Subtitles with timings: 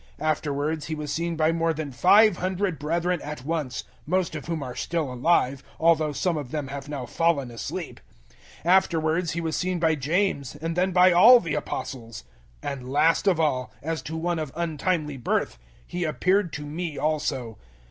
[0.19, 4.45] 015:006 Afterwards He was seen by more than five hundred brethren at once, most of
[4.47, 7.99] whom are still alive, although some of them have now fallen asleep.
[8.65, 12.23] 015:007 Afterwards He was seen by James, and then by all the Apostles.
[12.63, 16.97] 015:008 And last of all, as to one of untimely birth, He appeared to me
[16.97, 17.59] also.